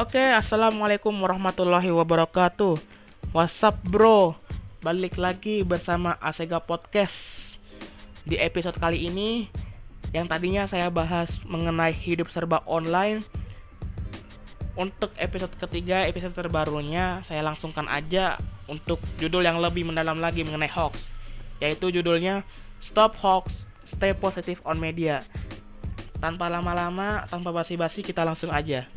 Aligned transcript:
Oke, 0.00 0.16
assalamualaikum 0.16 1.12
warahmatullahi 1.12 1.92
wabarakatuh. 1.92 2.80
WhatsApp 3.36 3.84
bro, 3.84 4.32
balik 4.80 5.20
lagi 5.20 5.60
bersama 5.60 6.16
Asega 6.24 6.56
Podcast. 6.56 7.12
Di 8.24 8.40
episode 8.40 8.80
kali 8.80 9.12
ini, 9.12 9.52
yang 10.16 10.24
tadinya 10.24 10.64
saya 10.64 10.88
bahas 10.88 11.28
mengenai 11.44 11.92
hidup 11.92 12.32
serba 12.32 12.64
online, 12.64 13.20
untuk 14.72 15.12
episode 15.20 15.52
ketiga, 15.60 16.08
episode 16.08 16.32
terbarunya, 16.32 17.20
saya 17.28 17.44
langsungkan 17.44 17.84
aja 17.84 18.40
untuk 18.72 19.04
judul 19.20 19.44
yang 19.44 19.60
lebih 19.60 19.84
mendalam 19.84 20.16
lagi 20.16 20.40
mengenai 20.40 20.72
hoax, 20.72 20.96
yaitu 21.60 21.92
judulnya 21.92 22.40
Stop 22.80 23.20
Hoax, 23.20 23.52
Stay 23.84 24.16
Positive 24.16 24.64
on 24.64 24.80
Media. 24.80 25.20
Tanpa 26.24 26.48
lama-lama, 26.48 27.28
tanpa 27.28 27.52
basi-basi, 27.52 28.00
kita 28.00 28.24
langsung 28.24 28.48
aja. 28.48 28.88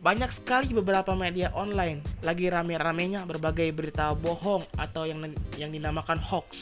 Banyak 0.00 0.32
sekali 0.32 0.72
beberapa 0.72 1.12
media 1.12 1.52
online 1.52 2.00
lagi 2.24 2.48
rame-ramenya 2.48 3.28
berbagai 3.28 3.68
berita 3.68 4.16
bohong 4.16 4.64
atau 4.80 5.04
yang 5.04 5.28
yang 5.60 5.68
dinamakan 5.68 6.16
hoax. 6.16 6.56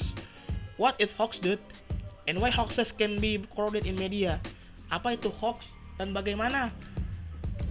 What 0.74 0.98
is 0.98 1.14
hoax, 1.14 1.38
dude? 1.38 1.62
And 2.26 2.42
why 2.42 2.50
hoaxes 2.50 2.90
can 2.98 3.22
be 3.22 3.38
recorded 3.38 3.86
in 3.86 3.94
media? 3.94 4.42
Apa 4.90 5.14
itu 5.14 5.30
hoax 5.38 5.62
dan 6.02 6.10
bagaimana 6.10 6.74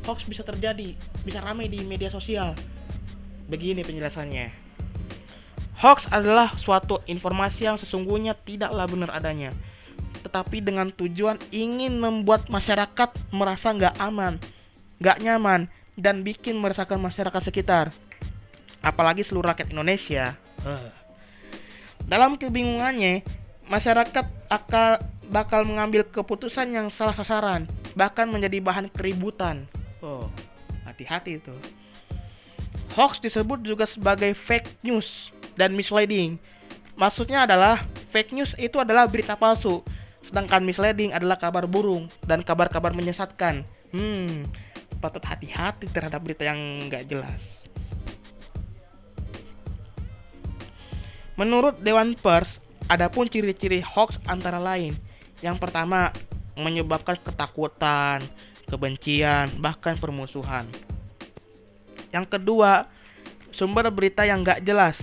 hoax 0.08 0.24
bisa 0.24 0.40
terjadi, 0.48 0.96
bisa 1.28 1.44
ramai 1.44 1.68
di 1.68 1.84
media 1.84 2.08
sosial? 2.08 2.56
Begini 3.52 3.84
penjelasannya. 3.84 4.48
Hoax 5.84 6.08
adalah 6.16 6.56
suatu 6.64 7.04
informasi 7.12 7.68
yang 7.68 7.76
sesungguhnya 7.76 8.40
tidaklah 8.40 8.88
benar 8.88 9.12
adanya, 9.12 9.52
tetapi 10.24 10.64
dengan 10.64 10.96
tujuan 10.96 11.36
ingin 11.52 12.00
membuat 12.00 12.48
masyarakat 12.48 13.14
merasa 13.36 13.76
nggak 13.76 13.94
aman, 14.02 14.42
gak 14.98 15.22
nyaman, 15.22 15.70
dan 15.98 16.22
bikin 16.22 16.58
meresahkan 16.62 17.02
masyarakat 17.02 17.42
sekitar. 17.42 17.90
Apalagi 18.86 19.26
seluruh 19.26 19.50
rakyat 19.50 19.74
Indonesia. 19.74 20.38
Dalam 22.06 22.38
kebingungannya, 22.38 23.26
masyarakat 23.68 24.26
akan 24.48 25.02
bakal 25.28 25.68
mengambil 25.68 26.08
keputusan 26.08 26.72
yang 26.72 26.88
salah 26.88 27.12
sasaran, 27.18 27.68
bahkan 27.98 28.30
menjadi 28.32 28.64
bahan 28.64 28.88
keributan. 28.94 29.68
Oh, 30.00 30.32
hati-hati 30.88 31.42
itu. 31.42 31.52
Hoax 32.96 33.20
disebut 33.20 33.62
juga 33.62 33.84
sebagai 33.86 34.32
fake 34.34 34.88
news 34.88 35.36
dan 35.60 35.76
misleading. 35.76 36.40
Maksudnya 36.98 37.46
adalah 37.46 37.84
fake 38.10 38.34
news 38.34 38.56
itu 38.58 38.80
adalah 38.82 39.06
berita 39.06 39.38
palsu, 39.38 39.84
sedangkan 40.26 40.64
misleading 40.64 41.14
adalah 41.14 41.38
kabar 41.38 41.68
burung 41.68 42.10
dan 42.26 42.42
kabar-kabar 42.42 42.96
menyesatkan. 42.96 43.68
Hmm, 43.92 44.48
patut 44.98 45.22
hati-hati 45.24 45.88
terhadap 45.90 46.20
berita 46.22 46.44
yang 46.46 46.58
nggak 46.90 47.06
jelas. 47.08 47.42
Menurut 51.38 51.78
Dewan 51.86 52.18
Pers, 52.18 52.58
ada 52.90 53.14
pun 53.14 53.30
ciri-ciri 53.30 53.78
hoax 53.78 54.18
antara 54.26 54.58
lain. 54.58 54.98
Yang 55.46 55.62
pertama, 55.62 56.10
menyebabkan 56.58 57.22
ketakutan, 57.22 58.26
kebencian, 58.66 59.46
bahkan 59.62 59.94
permusuhan. 60.02 60.66
Yang 62.10 62.26
kedua, 62.38 62.90
sumber 63.54 63.94
berita 63.94 64.26
yang 64.26 64.42
nggak 64.42 64.66
jelas. 64.66 64.98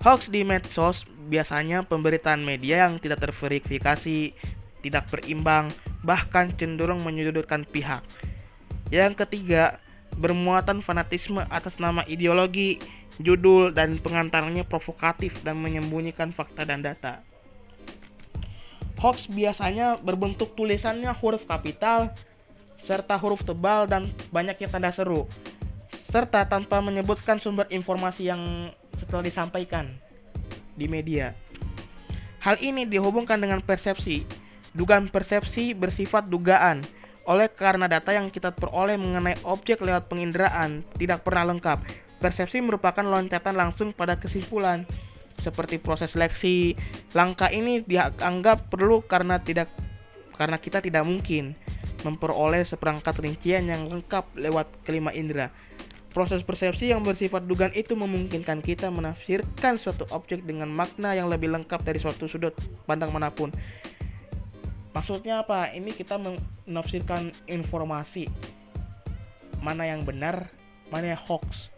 Hoax 0.00 0.32
di 0.32 0.48
medsos 0.48 1.04
biasanya 1.28 1.84
pemberitaan 1.84 2.40
media 2.40 2.88
yang 2.88 2.96
tidak 2.96 3.28
terverifikasi, 3.28 4.32
tidak 4.80 5.04
berimbang, 5.12 5.68
bahkan 6.06 6.48
cenderung 6.54 7.02
menyudutkan 7.02 7.66
pihak. 7.68 8.00
Yang 8.90 9.26
ketiga, 9.26 9.82
bermuatan 10.16 10.80
fanatisme 10.80 11.42
atas 11.50 11.76
nama 11.82 12.06
ideologi, 12.06 12.78
judul, 13.18 13.74
dan 13.74 13.98
pengantarnya 13.98 14.62
provokatif 14.62 15.42
dan 15.42 15.58
menyembunyikan 15.58 16.30
fakta 16.30 16.62
dan 16.62 16.80
data. 16.84 17.20
Hoax 18.96 19.28
biasanya 19.28 20.00
berbentuk 20.00 20.56
tulisannya 20.56 21.12
huruf 21.20 21.44
kapital, 21.44 22.16
serta 22.80 23.18
huruf 23.20 23.44
tebal 23.44 23.84
dan 23.84 24.08
banyaknya 24.32 24.72
tanda 24.72 24.88
seru, 24.88 25.28
serta 26.08 26.48
tanpa 26.48 26.80
menyebutkan 26.80 27.36
sumber 27.36 27.68
informasi 27.68 28.32
yang 28.32 28.72
setelah 28.96 29.26
disampaikan 29.26 29.92
di 30.72 30.88
media. 30.88 31.36
Hal 32.40 32.56
ini 32.62 32.86
dihubungkan 32.86 33.36
dengan 33.42 33.60
persepsi. 33.60 34.24
Dugaan 34.76 35.08
persepsi 35.08 35.72
bersifat 35.72 36.28
dugaan, 36.28 36.84
oleh 37.26 37.50
karena 37.50 37.90
data 37.90 38.14
yang 38.14 38.30
kita 38.30 38.54
peroleh 38.54 38.94
mengenai 38.94 39.34
objek 39.42 39.82
lewat 39.82 40.06
penginderaan 40.06 40.86
tidak 40.94 41.26
pernah 41.26 41.50
lengkap, 41.50 41.82
persepsi 42.22 42.62
merupakan 42.62 43.02
loncatan 43.02 43.58
langsung 43.58 43.90
pada 43.90 44.14
kesimpulan. 44.16 44.86
Seperti 45.36 45.76
proses 45.76 46.16
seleksi, 46.16 46.72
langkah 47.12 47.52
ini 47.52 47.84
dianggap 47.84 48.72
perlu 48.72 49.04
karena 49.04 49.36
tidak 49.36 49.68
karena 50.38 50.56
kita 50.56 50.80
tidak 50.80 51.04
mungkin 51.04 51.52
memperoleh 52.06 52.64
seperangkat 52.64 53.18
rincian 53.20 53.68
yang 53.68 53.90
lengkap 53.90 54.32
lewat 54.38 54.70
kelima 54.86 55.12
indera. 55.12 55.52
Proses 56.16 56.40
persepsi 56.40 56.88
yang 56.88 57.04
bersifat 57.04 57.44
dugaan 57.44 57.76
itu 57.76 57.92
memungkinkan 57.92 58.64
kita 58.64 58.88
menafsirkan 58.88 59.76
suatu 59.76 60.08
objek 60.08 60.48
dengan 60.48 60.72
makna 60.72 61.12
yang 61.12 61.28
lebih 61.28 61.52
lengkap 61.52 61.84
dari 61.84 62.00
suatu 62.00 62.24
sudut 62.24 62.56
pandang 62.88 63.12
mana 63.12 63.28
pun. 63.28 63.52
Maksudnya 64.96 65.44
apa? 65.44 65.76
Ini 65.76 65.92
kita 65.92 66.16
menafsirkan 66.16 67.28
informasi 67.44 68.32
mana 69.60 69.84
yang 69.84 70.08
benar, 70.08 70.48
mana 70.88 71.12
yang 71.12 71.20
hoax. 71.20 71.68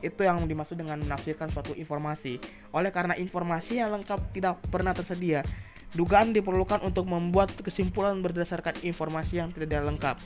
Itu 0.00 0.24
yang 0.24 0.48
dimaksud 0.48 0.80
dengan 0.80 1.04
menafsirkan 1.04 1.52
suatu 1.52 1.76
informasi. 1.76 2.40
Oleh 2.72 2.88
karena 2.88 3.20
informasi 3.20 3.84
yang 3.84 3.92
lengkap 3.92 4.32
tidak 4.32 4.64
pernah 4.72 4.96
tersedia, 4.96 5.44
dugaan 5.92 6.32
diperlukan 6.32 6.80
untuk 6.80 7.04
membuat 7.04 7.52
kesimpulan 7.60 8.24
berdasarkan 8.24 8.80
informasi 8.80 9.44
yang 9.44 9.52
tidak 9.52 9.84
lengkap. 9.84 10.16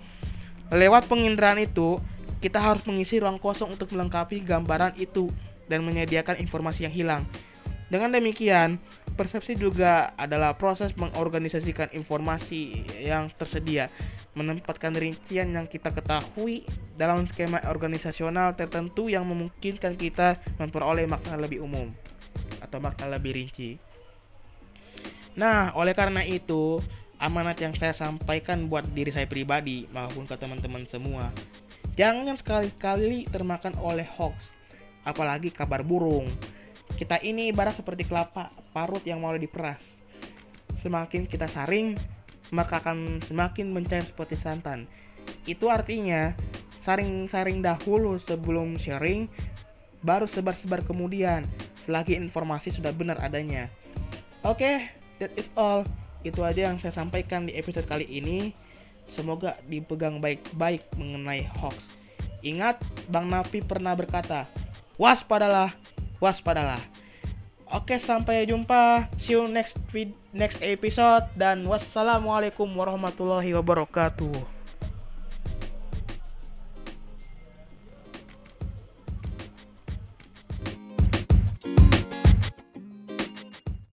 Lewat 0.70 1.10
penginderaan 1.10 1.58
itu, 1.58 1.98
kita 2.38 2.62
harus 2.62 2.86
mengisi 2.86 3.18
ruang 3.18 3.42
kosong 3.42 3.74
untuk 3.74 3.90
melengkapi 3.90 4.46
gambaran 4.46 4.94
itu 4.94 5.26
dan 5.66 5.82
menyediakan 5.82 6.38
informasi 6.38 6.86
yang 6.86 6.94
hilang. 6.94 7.22
Dengan 7.88 8.14
demikian, 8.14 8.78
persepsi 9.18 9.58
juga 9.58 10.14
adalah 10.14 10.54
proses 10.54 10.94
mengorganisasikan 10.94 11.90
informasi 11.90 12.86
yang 13.02 13.26
tersedia, 13.34 13.90
menempatkan 14.38 14.94
rincian 14.94 15.50
yang 15.50 15.66
kita 15.66 15.90
ketahui 15.90 16.62
dalam 16.94 17.26
skema 17.26 17.58
organisasional 17.66 18.54
tertentu 18.54 19.10
yang 19.10 19.26
memungkinkan 19.26 19.98
kita 19.98 20.38
memperoleh 20.62 21.10
makna 21.10 21.34
lebih 21.34 21.66
umum 21.66 21.90
atau 22.62 22.78
makna 22.78 23.18
lebih 23.18 23.34
rinci. 23.34 23.82
Nah, 25.34 25.74
oleh 25.74 25.98
karena 25.98 26.22
itu, 26.22 26.78
amanat 27.18 27.58
yang 27.58 27.74
saya 27.74 27.98
sampaikan 27.98 28.70
buat 28.70 28.86
diri 28.94 29.10
saya 29.10 29.26
pribadi 29.26 29.90
maupun 29.90 30.30
ke 30.30 30.38
teman-teman 30.38 30.86
semua, 30.86 31.34
jangan 31.98 32.38
sekali-kali 32.38 33.26
termakan 33.26 33.74
oleh 33.82 34.06
hoax, 34.06 34.38
apalagi 35.02 35.50
kabar 35.50 35.82
burung 35.82 36.30
kita 36.98 37.22
ini 37.22 37.54
ibarat 37.54 37.78
seperti 37.78 38.02
kelapa 38.02 38.50
parut 38.74 39.00
yang 39.06 39.22
mau 39.22 39.30
diperas. 39.38 39.78
Semakin 40.82 41.30
kita 41.30 41.46
saring, 41.46 41.94
maka 42.50 42.82
akan 42.82 43.22
semakin 43.22 43.70
mencair 43.70 44.02
seperti 44.02 44.34
santan. 44.34 44.90
Itu 45.46 45.70
artinya 45.70 46.34
saring-saring 46.82 47.62
dahulu 47.62 48.18
sebelum 48.18 48.74
sharing, 48.82 49.30
baru 50.02 50.26
sebar-sebar 50.26 50.82
kemudian 50.82 51.46
selagi 51.86 52.18
informasi 52.18 52.74
sudah 52.74 52.90
benar 52.90 53.22
adanya. 53.22 53.70
Oke, 54.42 54.66
okay, 54.66 54.76
that 55.22 55.30
is 55.38 55.46
all. 55.54 55.86
Itu 56.26 56.42
aja 56.42 56.66
yang 56.66 56.82
saya 56.82 56.90
sampaikan 56.90 57.46
di 57.46 57.54
episode 57.54 57.86
kali 57.86 58.10
ini. 58.10 58.50
Semoga 59.14 59.54
dipegang 59.70 60.18
baik-baik 60.18 60.84
mengenai 60.98 61.46
hoax. 61.62 61.78
Ingat, 62.44 62.78
Bang 63.10 63.30
Napi 63.30 63.64
pernah 63.64 63.96
berkata, 63.96 64.46
waspadalah 65.00 65.74
waspadalah. 66.18 66.78
Oke, 67.68 68.00
sampai 68.00 68.48
jumpa. 68.48 69.12
See 69.20 69.36
you 69.36 69.44
next 69.44 69.76
next 70.32 70.64
episode 70.64 71.28
dan 71.36 71.68
wassalamualaikum 71.68 72.64
warahmatullahi 72.64 73.52
wabarakatuh. 73.52 74.57